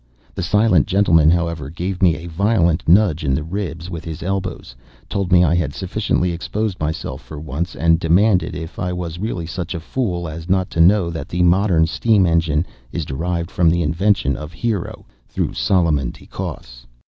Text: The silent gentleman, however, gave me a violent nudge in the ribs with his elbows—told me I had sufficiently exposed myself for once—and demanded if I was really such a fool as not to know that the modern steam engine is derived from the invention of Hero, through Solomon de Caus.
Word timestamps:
The 0.33 0.41
silent 0.41 0.87
gentleman, 0.87 1.29
however, 1.29 1.69
gave 1.69 2.01
me 2.01 2.15
a 2.15 2.25
violent 2.25 2.89
nudge 2.89 3.23
in 3.23 3.35
the 3.35 3.43
ribs 3.43 3.87
with 3.87 4.03
his 4.03 4.23
elbows—told 4.23 5.31
me 5.31 5.43
I 5.43 5.53
had 5.53 5.75
sufficiently 5.75 6.31
exposed 6.31 6.79
myself 6.79 7.21
for 7.21 7.39
once—and 7.39 7.99
demanded 7.99 8.55
if 8.55 8.79
I 8.79 8.93
was 8.93 9.19
really 9.19 9.45
such 9.45 9.75
a 9.75 9.79
fool 9.79 10.27
as 10.27 10.49
not 10.49 10.71
to 10.71 10.81
know 10.81 11.11
that 11.11 11.29
the 11.29 11.43
modern 11.43 11.85
steam 11.85 12.25
engine 12.25 12.65
is 12.91 13.05
derived 13.05 13.51
from 13.51 13.69
the 13.69 13.83
invention 13.83 14.35
of 14.35 14.53
Hero, 14.53 15.05
through 15.29 15.53
Solomon 15.53 16.09
de 16.09 16.25
Caus. 16.25 16.87